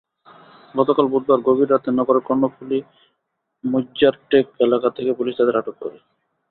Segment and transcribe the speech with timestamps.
[0.75, 2.79] গতকাল বুধবার গভীর রাতে নগরের কর্ণফুলী
[3.63, 5.97] মইজ্জারটেক এলাকা থেকে পুলিশ তাঁদের আটক করে।